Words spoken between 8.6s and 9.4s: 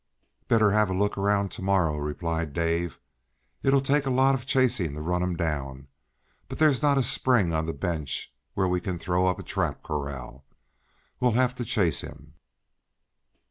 we can throw up